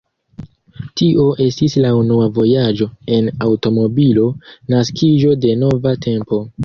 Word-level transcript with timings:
Tio 1.01 1.25
estis 1.47 1.75
la 1.83 1.91
unua 1.97 2.29
vojaĝo 2.37 2.87
en 3.19 3.29
aŭtomobilo, 3.49 4.25
naskiĝo 4.75 5.37
de 5.47 5.53
nova 5.67 5.95
tempo. 6.09 6.43